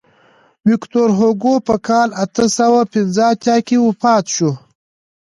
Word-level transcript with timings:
ویکتور 0.67 1.09
هوګو 1.19 1.53
په 1.67 1.75
کال 1.87 2.09
اته 2.23 2.45
سوه 2.57 2.81
پنځه 2.93 3.23
اتیا 3.33 3.57
کې 3.67 3.77
وفات 3.85 4.25
شو. 4.35 4.51